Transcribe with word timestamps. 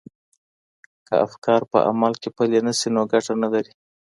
که 1.07 1.13
افکار 1.25 1.61
په 1.71 1.77
عمل 1.89 2.13
کي 2.21 2.29
پلي 2.35 2.59
نه 2.67 2.73
سي 2.79 2.87
نو 2.95 3.01
ګټه 3.11 3.33
نه 3.43 3.47
لري. 3.53 3.73